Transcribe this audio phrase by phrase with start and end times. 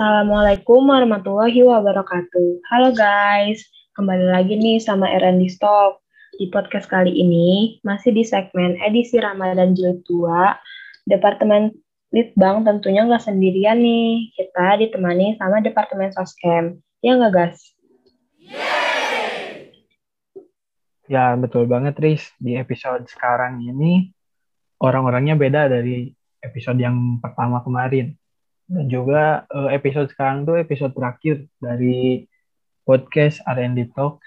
[0.00, 2.64] Assalamualaikum warahmatullahi wabarakatuh.
[2.72, 3.60] Halo guys,
[3.92, 6.00] kembali lagi nih sama R&D Stock.
[6.40, 11.76] Di podcast kali ini, masih di segmen edisi Ramadan Jilid 2, Departemen
[12.16, 14.32] Litbang tentunya nggak sendirian nih.
[14.40, 16.80] Kita ditemani sama Departemen Soskem.
[17.04, 17.60] Ya nggak, guys?
[21.12, 22.24] Ya, betul banget, Riz.
[22.40, 24.08] Di episode sekarang ini,
[24.80, 26.08] orang-orangnya beda dari
[26.40, 28.16] episode yang pertama kemarin.
[28.70, 32.22] Dan juga uh, episode sekarang tuh episode terakhir dari
[32.86, 34.22] podcast R&D Talks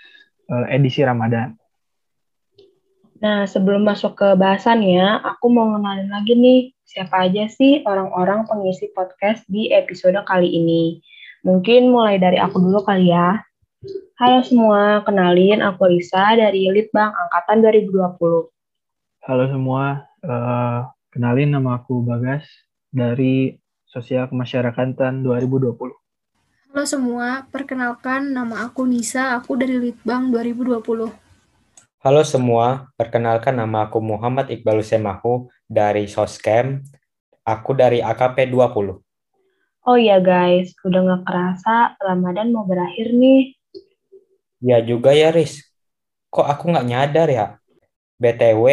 [0.51, 1.55] uh, edisi Ramadan.
[3.23, 8.91] Nah, sebelum masuk ke bahasannya, aku mau ngenalin lagi nih, siapa aja sih orang-orang pengisi
[8.91, 10.99] podcast di episode kali ini.
[11.47, 13.39] Mungkin mulai dari aku dulu kali ya.
[14.19, 18.51] Halo semua, kenalin aku Lisa dari Litbang Angkatan 2020.
[19.23, 22.43] Halo semua, uh, kenalin nama aku Bagas
[22.91, 23.62] dari
[23.93, 25.77] Sosial Kemasyarakatan 2020.
[26.73, 31.13] Halo semua, perkenalkan nama aku Nisa, aku dari Litbang 2020.
[32.01, 36.81] Halo semua, perkenalkan nama aku Muhammad Iqbal Semahu dari Soskem,
[37.45, 38.97] aku dari AKP 20.
[39.85, 43.53] Oh iya guys, udah gak kerasa Ramadan mau berakhir nih.
[44.57, 45.69] Ya juga ya Riz,
[46.33, 47.61] kok aku gak nyadar ya?
[48.17, 48.65] BTW,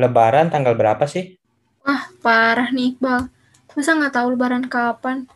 [0.00, 1.36] Lebaran tanggal berapa sih?
[1.84, 3.35] Wah, parah nih Iqbal.
[3.76, 5.28] Masa nggak tahu lebaran kapan?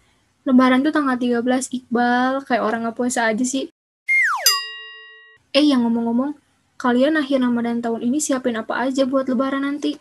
[0.48, 1.44] Lebaran tuh tanggal 13
[1.76, 3.68] Iqbal, kayak orang nggak puasa aja sih.
[5.52, 6.32] Eh, yang ngomong-ngomong,
[6.80, 10.00] kalian akhir Ramadan tahun ini siapin apa aja buat lebaran nanti?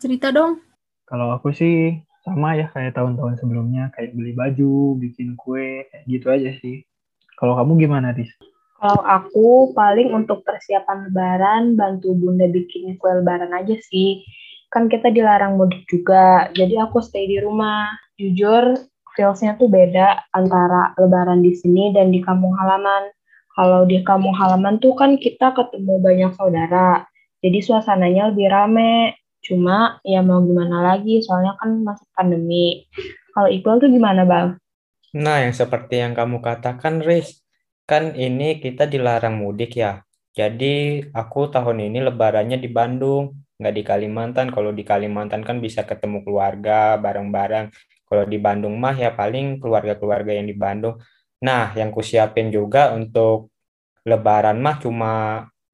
[0.00, 0.64] Cerita dong.
[1.04, 6.32] Kalau aku sih sama ya kayak tahun-tahun sebelumnya, kayak beli baju, bikin kue, kayak gitu
[6.32, 6.80] aja sih.
[7.36, 8.32] Kalau kamu gimana, Riz?
[8.80, 14.24] Kalau aku paling untuk persiapan lebaran, bantu bunda bikin kue lebaran aja sih
[14.76, 17.96] kan kita dilarang mudik juga, jadi aku stay di rumah.
[18.20, 18.76] Jujur,
[19.16, 23.08] feelsnya tuh beda antara lebaran di sini dan di kampung halaman.
[23.56, 27.08] Kalau di kampung halaman tuh kan kita ketemu banyak saudara,
[27.40, 29.16] jadi suasananya lebih rame.
[29.40, 32.84] Cuma ya mau gimana lagi, soalnya kan masih pandemi.
[33.32, 34.60] Kalau Iqbal tuh gimana, Bang?
[35.16, 37.40] Nah, yang seperti yang kamu katakan, Riz,
[37.88, 40.04] kan ini kita dilarang mudik ya.
[40.36, 44.46] Jadi aku tahun ini lebarannya di Bandung nggak di Kalimantan.
[44.52, 47.72] Kalau di Kalimantan kan bisa ketemu keluarga bareng-bareng.
[48.06, 50.96] Kalau di Bandung mah ya paling keluarga-keluarga yang di Bandung.
[51.42, 53.50] Nah, yang kusiapin juga untuk
[54.06, 55.12] Lebaran mah cuma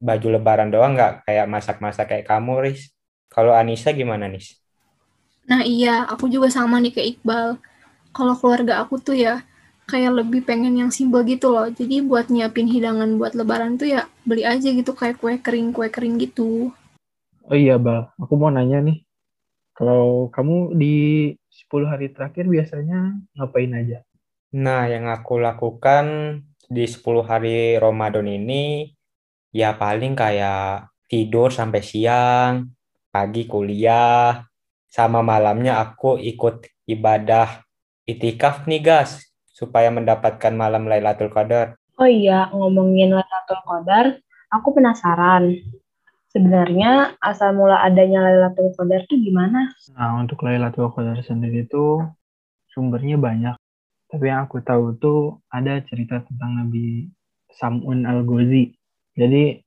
[0.00, 2.90] baju Lebaran doang nggak kayak masak-masak kayak kamu, Riz.
[3.28, 4.56] Kalau Anissa gimana, Nis?
[5.48, 7.48] Nah iya, aku juga sama nih kayak Iqbal.
[8.12, 9.42] Kalau keluarga aku tuh ya
[9.88, 11.68] kayak lebih pengen yang simpel gitu loh.
[11.68, 15.88] Jadi buat nyiapin hidangan buat lebaran tuh ya beli aja gitu kayak kue kering, kue
[15.92, 16.70] kering gitu.
[17.50, 18.14] Oh iya, Bal.
[18.22, 19.02] Aku mau nanya nih.
[19.74, 20.94] Kalau kamu di
[21.50, 24.04] 10 hari terakhir biasanya ngapain aja?
[24.52, 26.38] Nah, yang aku lakukan
[26.68, 28.92] di 10 hari Ramadan ini,
[29.50, 32.70] ya paling kayak tidur sampai siang,
[33.10, 34.44] pagi kuliah,
[34.86, 37.64] sama malamnya aku ikut ibadah
[38.06, 41.80] itikaf nih, guys, supaya mendapatkan malam Lailatul Qadar.
[41.98, 44.20] Oh iya, ngomongin Lailatul Qadar,
[44.52, 45.58] aku penasaran
[46.32, 49.76] sebenarnya asal mula adanya Lailatul Qadar itu gimana?
[49.92, 52.00] Nah, untuk Lailatul Qadar sendiri itu
[52.72, 53.56] sumbernya banyak.
[54.08, 57.08] Tapi yang aku tahu tuh ada cerita tentang Nabi
[57.52, 58.72] Samun Al-Ghazi.
[59.16, 59.60] Jadi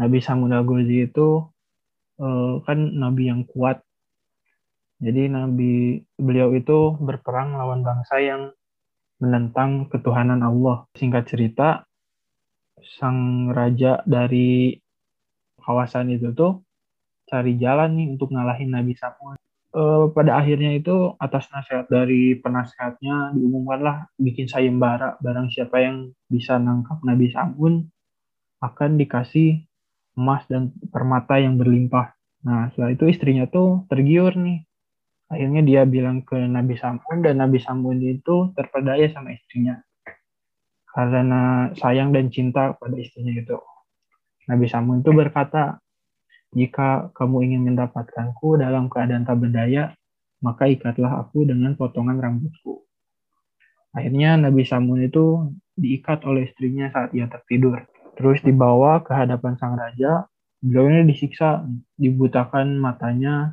[0.00, 1.44] Nabi Samun Al-Ghazi itu
[2.20, 3.80] uh, kan nabi yang kuat.
[4.96, 8.52] Jadi nabi beliau itu berperang lawan bangsa yang
[9.20, 10.88] menentang ketuhanan Allah.
[10.96, 11.68] Singkat cerita,
[12.96, 14.76] sang raja dari
[15.66, 16.62] kawasan itu tuh
[17.26, 19.34] cari jalan nih untuk ngalahin Nabi Samun.
[19.74, 19.82] E,
[20.14, 27.02] pada akhirnya itu atas nasihat dari penasehatnya diumumkanlah bikin sayembara barang siapa yang bisa nangkap
[27.02, 27.90] Nabi Samun
[28.62, 29.66] akan dikasih
[30.16, 32.14] emas dan permata yang berlimpah.
[32.46, 34.64] Nah setelah itu istrinya tuh tergiur nih.
[35.26, 39.82] Akhirnya dia bilang ke Nabi Samun dan Nabi Samun itu terpedaya sama istrinya.
[40.86, 43.58] Karena sayang dan cinta pada istrinya itu.
[44.46, 45.82] Nabi Samun itu berkata,
[46.54, 49.92] jika kamu ingin mendapatkanku dalam keadaan tak berdaya,
[50.40, 52.86] maka ikatlah aku dengan potongan rambutku.
[53.90, 57.82] Akhirnya Nabi Samun itu diikat oleh istrinya saat ia tertidur.
[58.16, 60.24] Terus dibawa ke hadapan sang raja,
[60.62, 61.66] beliau ini disiksa,
[61.98, 63.52] dibutakan matanya,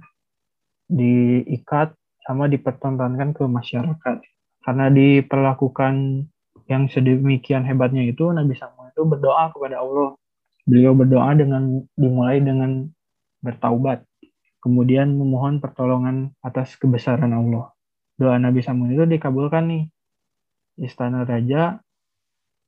[0.87, 1.91] diikat,
[2.23, 4.23] sama dipertontonkan ke masyarakat.
[4.63, 6.23] Karena diperlakukan
[6.71, 10.15] yang sedemikian hebatnya itu, Nabi Samun itu berdoa kepada Allah
[10.63, 12.87] Beliau berdoa dengan dimulai dengan
[13.43, 14.07] bertaubat,
[14.63, 17.75] kemudian memohon pertolongan atas kebesaran Allah.
[18.15, 19.85] Doa Nabi Samun itu dikabulkan nih.
[20.73, 21.77] istana raja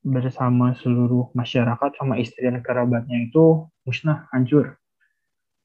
[0.06, 4.78] bersama seluruh masyarakat sama istri dan kerabatnya itu musnah, hancur.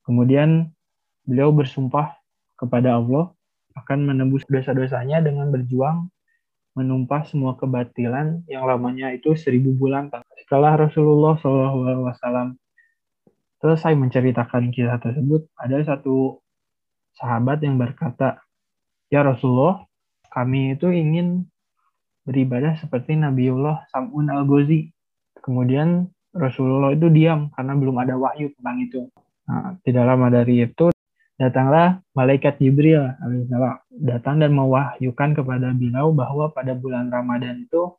[0.01, 0.73] Kemudian
[1.21, 2.17] beliau bersumpah
[2.57, 3.29] kepada Allah
[3.77, 6.09] akan menembus dosa-dosanya dengan berjuang
[6.73, 10.09] menumpah semua kebatilan yang lamanya itu seribu bulan.
[10.51, 12.59] Setelah Rasulullah SAW
[13.63, 16.43] selesai menceritakan kisah tersebut, ada satu
[17.15, 18.43] sahabat yang berkata,
[19.07, 19.87] Ya Rasulullah,
[20.27, 21.47] kami itu ingin
[22.27, 24.91] beribadah seperti Nabiullah Sam'un al-Ghazi.
[25.39, 29.07] Kemudian Rasulullah itu diam karena belum ada wahyu tentang itu.
[29.47, 30.91] Nah, tidak lama dari itu
[31.39, 37.95] datanglah malaikat Jibril alaihissalam datang dan mewahyukan kepada beliau bahwa pada bulan Ramadan itu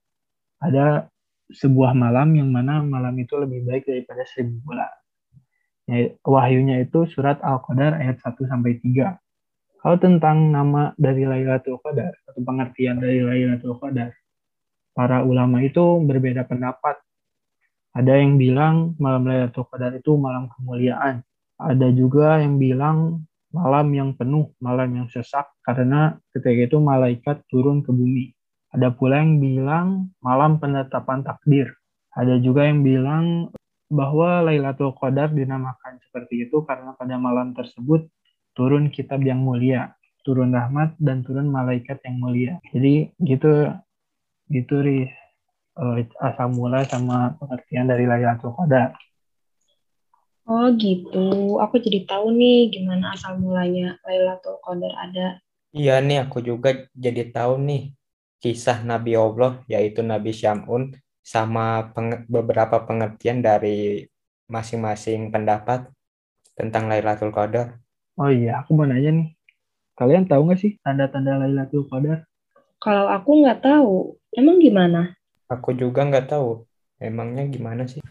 [0.60, 1.08] ada
[1.52, 4.92] sebuah malam yang mana malam itu lebih baik daripada seribu bulan.
[5.86, 9.18] Ya, wahyunya itu surat Al-Qadar ayat 1 sampai 3.
[9.82, 14.14] Kalau tentang nama dari Lailatul Qadar atau pengertian dari Lailatul Qadar,
[14.94, 17.02] para ulama itu berbeda pendapat.
[17.90, 21.26] Ada yang bilang malam Lailatul Qadar itu malam kemuliaan.
[21.58, 27.82] Ada juga yang bilang malam yang penuh, malam yang sesak karena ketika itu malaikat turun
[27.82, 28.32] ke bumi.
[28.72, 31.76] Ada pula yang bilang malam penetapan takdir.
[32.16, 33.52] Ada juga yang bilang
[33.92, 38.08] bahwa Lailatul Qadar dinamakan seperti itu karena pada malam tersebut
[38.56, 39.92] turun kitab yang mulia,
[40.24, 42.52] turun rahmat dan turun malaikat yang mulia.
[42.72, 43.68] Jadi gitu
[44.48, 45.04] gitu ri
[45.76, 48.96] eh, asal mula sama pengertian dari Lailatul Qadar.
[50.48, 55.26] Oh gitu, aku jadi tahu nih gimana asal mulanya Lailatul Qadar ada.
[55.76, 57.92] Iya nih, aku juga jadi tahu nih
[58.42, 64.10] kisah Nabi Allah, yaitu Nabi Syamun sama peng beberapa pengertian dari
[64.50, 65.86] masing-masing pendapat
[66.58, 67.78] tentang Lailatul Qadar.
[68.18, 69.28] Oh iya, aku mau nanya nih.
[69.94, 72.26] Kalian tahu nggak sih tanda-tanda Lailatul Qadar?
[72.82, 75.14] Kalau aku nggak tahu, emang gimana?
[75.46, 76.66] Aku juga nggak tahu.
[76.98, 78.02] Emangnya gimana sih?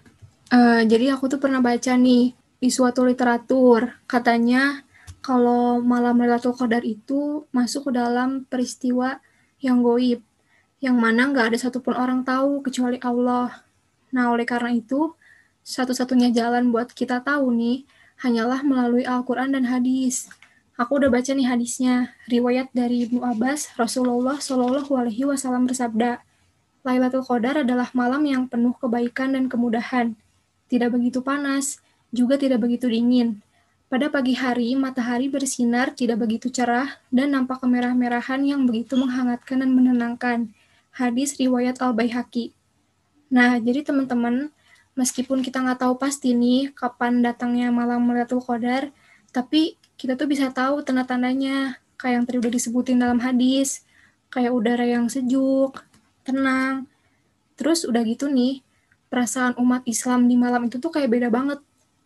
[0.52, 4.88] Uh, jadi aku tuh pernah baca nih di suatu literatur, katanya
[5.20, 9.20] kalau malam Lailatul Qadar itu masuk ke dalam peristiwa
[9.62, 10.26] yang goib
[10.82, 13.62] yang mana nggak ada satupun orang tahu kecuali Allah.
[14.10, 15.14] Nah, oleh karena itu,
[15.62, 17.86] satu-satunya jalan buat kita tahu nih,
[18.26, 20.28] hanyalah melalui Al-Quran dan hadis.
[20.82, 26.26] Aku udah baca nih hadisnya, riwayat dari Ibnu Abbas, Rasulullah Shallallahu Alaihi Wasallam bersabda,
[26.82, 30.18] Lailatul Qadar adalah malam yang penuh kebaikan dan kemudahan.
[30.66, 31.78] Tidak begitu panas,
[32.10, 33.46] juga tidak begitu dingin.
[33.92, 39.76] Pada pagi hari, matahari bersinar tidak begitu cerah dan nampak kemerah-merahan yang begitu menghangatkan dan
[39.76, 40.40] menenangkan
[40.96, 42.56] hadis riwayat Al-Baihaqi.
[43.36, 44.48] Nah, jadi teman-teman,
[44.96, 48.96] meskipun kita nggak tahu pasti nih kapan datangnya malam Lailatul Qadar,
[49.36, 53.84] tapi kita tuh bisa tahu tanda-tandanya, kayak yang tadi udah disebutin dalam hadis,
[54.32, 55.84] kayak udara yang sejuk,
[56.24, 56.88] tenang.
[57.60, 58.64] Terus udah gitu nih,
[59.12, 61.60] perasaan umat Islam di malam itu tuh kayak beda banget.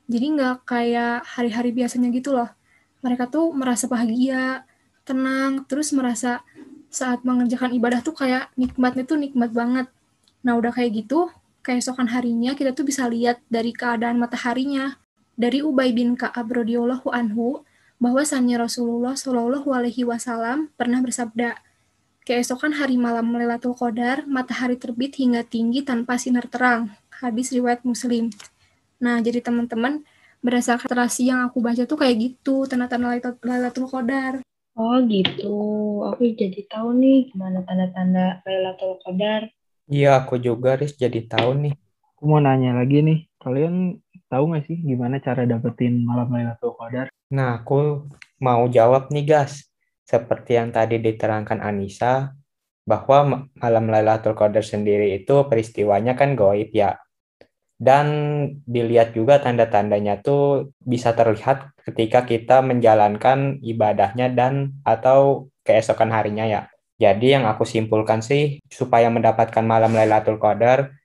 [0.06, 2.50] Jadi nggak kayak hari-hari biasanya gitu loh.
[3.02, 4.66] Mereka tuh merasa bahagia,
[5.06, 6.42] tenang, terus merasa
[6.90, 9.88] saat mengerjakan ibadah tuh kayak nikmatnya tuh nikmat banget.
[10.46, 11.30] Nah udah kayak gitu,
[11.66, 14.98] keesokan harinya kita tuh bisa lihat dari keadaan mataharinya.
[15.36, 17.68] Dari Ubay bin Ka'ab radhiyallahu anhu,
[18.00, 21.60] bahwasannya Rasulullah Shallallahu alaihi wasallam pernah bersabda,
[22.24, 26.96] keesokan hari malam Lailatul Qadar, matahari terbit hingga tinggi tanpa sinar terang.
[27.20, 28.32] Hadis riwayat Muslim.
[29.02, 30.04] Nah, jadi teman-teman,
[30.40, 34.46] berdasarkan terasi yang aku baca tuh kayak gitu, tanda-tanda Lailatul Qadar.
[34.76, 35.56] Oh gitu,
[36.04, 39.48] aku jadi tahu nih gimana tanda-tanda Lailatul Qadar.
[39.88, 41.74] Iya, aku juga Riz jadi tahu nih.
[42.16, 47.08] Aku mau nanya lagi nih, kalian tahu nggak sih gimana cara dapetin malam Lailatul Qadar?
[47.32, 48.06] Nah, aku
[48.44, 49.66] mau jawab nih, guys.
[50.06, 52.36] Seperti yang tadi diterangkan Anissa,
[52.86, 57.02] bahwa malam Lailatul Qadar sendiri itu peristiwanya kan goib ya
[57.76, 58.08] dan
[58.64, 66.62] dilihat juga tanda-tandanya tuh bisa terlihat ketika kita menjalankan ibadahnya dan atau keesokan harinya ya.
[66.96, 70.96] Jadi yang aku simpulkan sih supaya mendapatkan malam Lailatul Qadar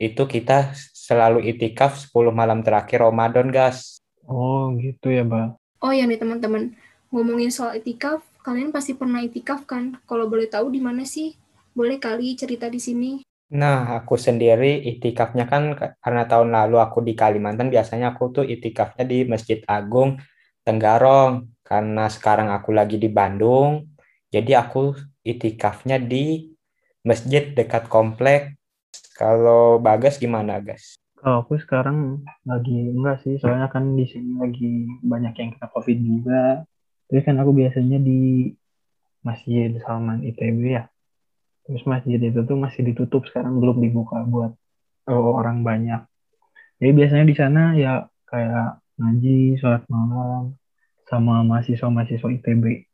[0.00, 4.00] itu kita selalu itikaf 10 malam terakhir Ramadan, guys.
[4.24, 5.54] Oh, gitu ya, Bang.
[5.84, 6.72] Oh ya nih teman-teman,
[7.12, 10.00] ngomongin soal itikaf, kalian pasti pernah itikaf kan?
[10.08, 11.36] Kalau boleh tahu di mana sih?
[11.76, 13.20] Boleh kali cerita di sini?
[13.50, 19.02] Nah, aku sendiri itikafnya kan karena tahun lalu aku di Kalimantan, biasanya aku tuh itikafnya
[19.02, 20.22] di Masjid Agung
[20.62, 21.50] Tenggarong.
[21.66, 23.94] Karena sekarang aku lagi di Bandung,
[24.30, 26.50] jadi aku itikafnya di
[27.06, 28.58] masjid dekat komplek.
[29.14, 30.98] Kalau Bagas gimana, Gas?
[31.14, 35.98] Kalau aku sekarang lagi enggak sih, soalnya kan di sini lagi banyak yang kena COVID
[36.02, 36.42] juga.
[37.06, 38.50] Jadi kan aku biasanya di
[39.22, 40.89] Masjid Salman ITB ya.
[41.70, 44.58] Terus masjid itu tuh masih ditutup sekarang belum dibuka buat
[45.06, 46.02] oh, orang banyak.
[46.82, 50.58] Jadi biasanya di sana ya kayak ngaji, sholat malam,
[51.06, 52.90] sama mahasiswa-mahasiswa ITB.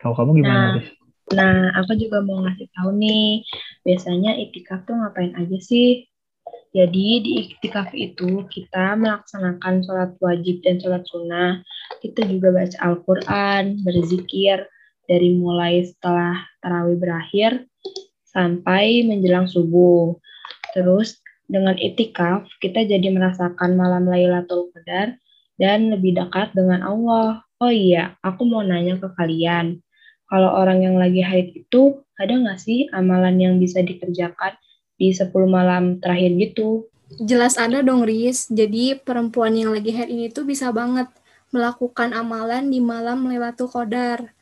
[0.00, 0.88] Kalau kamu gimana, Nah, Riz?
[1.36, 3.44] Nah, aku juga mau ngasih tahu nih,
[3.84, 6.08] biasanya itikaf tuh ngapain aja sih?
[6.72, 11.60] Jadi di iktikaf itu kita melaksanakan sholat wajib dan sholat sunnah.
[12.00, 14.64] Kita juga baca Al-Quran, berzikir
[15.04, 17.67] dari mulai setelah tarawih berakhir
[18.38, 20.14] sampai menjelang subuh.
[20.70, 21.18] Terus
[21.50, 25.18] dengan itikaf kita jadi merasakan malam Lailatul Qadar
[25.58, 27.42] dan lebih dekat dengan Allah.
[27.58, 29.82] Oh iya, aku mau nanya ke kalian.
[30.30, 34.54] Kalau orang yang lagi haid itu, ada nggak sih amalan yang bisa dikerjakan
[34.94, 36.86] di 10 malam terakhir gitu?
[37.18, 38.46] Jelas ada dong, Riz.
[38.46, 41.10] Jadi perempuan yang lagi haid ini tuh bisa banget
[41.50, 44.36] melakukan amalan di malam Lailatul Qadar.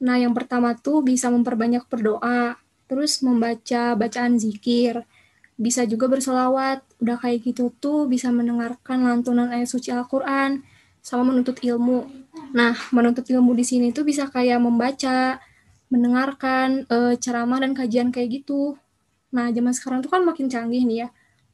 [0.00, 2.56] Nah, yang pertama tuh bisa memperbanyak berdoa,
[2.88, 5.04] terus membaca bacaan zikir,
[5.60, 6.82] bisa juga bersolawat.
[6.98, 10.64] Udah kayak gitu tuh bisa mendengarkan lantunan ayat suci Al-Quran,
[11.04, 12.08] sama menuntut ilmu.
[12.54, 15.38] Nah, menuntut ilmu di sini tuh bisa kayak membaca,
[15.92, 18.76] mendengarkan eh, ceramah dan kajian kayak gitu.
[19.34, 21.08] Nah, zaman sekarang tuh kan makin canggih nih ya.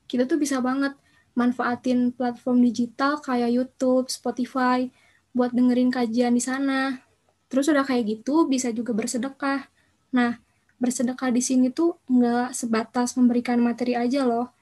[0.06, 0.94] Kita tuh bisa banget
[1.34, 4.86] manfaatin platform digital kayak YouTube, Spotify
[5.34, 7.02] buat dengerin kajian di sana.
[7.50, 9.66] Terus udah kayak gitu bisa juga bersedekah.
[10.14, 10.38] Nah,
[10.84, 14.52] bersedekah di sini tuh nggak sebatas memberikan materi aja loh.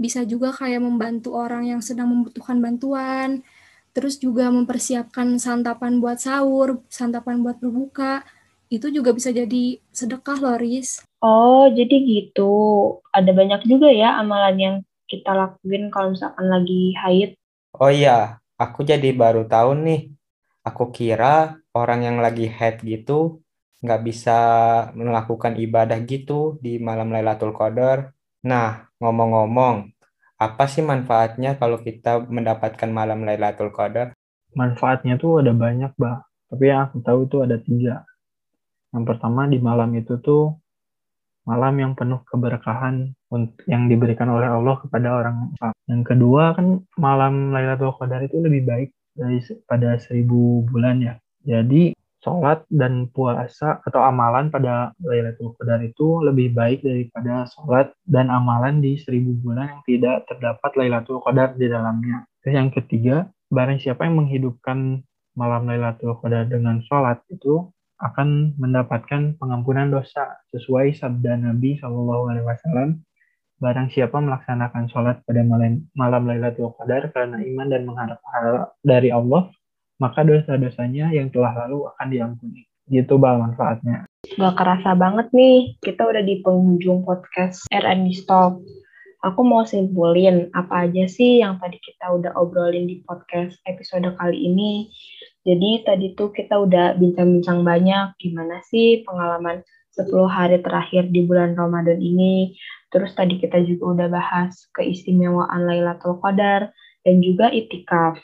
[0.00, 3.44] Bisa juga kayak membantu orang yang sedang membutuhkan bantuan.
[3.92, 8.24] Terus juga mempersiapkan santapan buat sahur, santapan buat berbuka.
[8.72, 11.04] Itu juga bisa jadi sedekah loh, Riz.
[11.20, 12.52] Oh, jadi gitu.
[13.12, 14.76] Ada banyak juga ya amalan yang
[15.08, 17.36] kita lakuin kalau misalkan lagi haid.
[17.76, 20.12] Oh iya, aku jadi baru tahu nih.
[20.66, 23.44] Aku kira orang yang lagi haid gitu
[23.82, 24.38] nggak bisa
[24.96, 28.12] melakukan ibadah gitu di malam Lailatul Qadar.
[28.46, 29.92] Nah, ngomong-ngomong,
[30.36, 34.12] apa sih manfaatnya kalau kita mendapatkan malam Lailatul Qadar?
[34.52, 36.24] Manfaatnya tuh ada banyak, Bah.
[36.46, 38.06] Tapi yang aku tahu tuh ada tiga.
[38.94, 40.60] Yang pertama di malam itu tuh
[41.46, 43.14] malam yang penuh keberkahan
[43.70, 45.74] yang diberikan oleh Allah kepada orang Islam.
[45.88, 46.66] Yang kedua kan
[47.00, 51.14] malam Lailatul Qadar itu lebih baik dari se- pada seribu bulan ya.
[51.46, 51.95] Jadi
[52.26, 58.82] sholat dan puasa atau amalan pada Lailatul Qadar itu lebih baik daripada sholat dan amalan
[58.82, 62.26] di seribu bulan yang tidak terdapat Lailatul Qadar di dalamnya.
[62.42, 65.06] Terus yang ketiga, barang siapa yang menghidupkan
[65.38, 67.70] malam Lailatul Qadar dengan sholat itu
[68.02, 72.90] akan mendapatkan pengampunan dosa sesuai sabda Nabi Shallallahu Alaihi Wasallam.
[73.56, 78.20] Barang siapa melaksanakan sholat pada malam, malam Lailatul Qadar karena iman dan mengharap
[78.84, 79.48] dari Allah,
[79.96, 82.68] maka dosa-dosanya yang telah lalu akan diampuni.
[82.86, 84.06] Gitu bal manfaatnya.
[84.38, 88.62] Gak kerasa banget nih, kita udah di penghujung podcast R&D Stop.
[89.26, 94.38] Aku mau simpulin apa aja sih yang tadi kita udah obrolin di podcast episode kali
[94.38, 94.86] ini.
[95.42, 101.56] Jadi tadi tuh kita udah bincang-bincang banyak gimana sih pengalaman 10 hari terakhir di bulan
[101.56, 102.54] Ramadan ini.
[102.92, 106.70] Terus tadi kita juga udah bahas keistimewaan Lailatul Qadar
[107.02, 108.20] dan juga itikaf.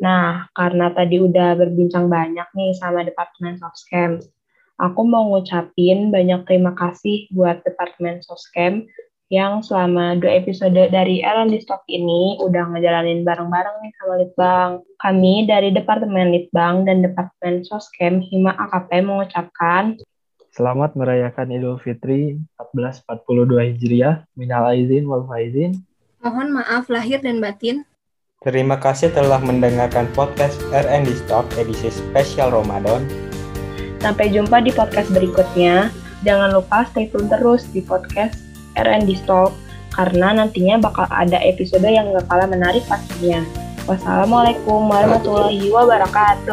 [0.00, 4.18] Nah, karena tadi udah berbincang banyak nih sama Departemen Soscam,
[4.80, 8.88] aku mau ngucapin banyak terima kasih buat Departemen Soscam
[9.30, 14.70] yang selama dua episode dari Ellen di Stock ini udah ngejalanin bareng-bareng nih sama Litbang.
[14.98, 19.94] Kami dari Departemen Litbang dan Departemen Soscam Hima AKP mengucapkan
[20.50, 24.26] Selamat merayakan Idul Fitri 1442 Hijriah.
[24.34, 25.86] Minal aizin wal faizin.
[26.18, 27.86] Mohon maaf lahir dan batin.
[28.40, 33.04] Terima kasih telah mendengarkan podcast R&D Stock edisi spesial Ramadan.
[34.00, 35.92] sampai jumpa di podcast berikutnya.
[36.24, 38.40] Jangan lupa stay tune terus di podcast
[38.80, 39.52] R&D Stock
[39.92, 43.44] karena nantinya bakal ada episode yang gak kalah menarik pastinya.
[43.84, 46.48] Wassalamualaikum warahmatullahi wabarakatuh.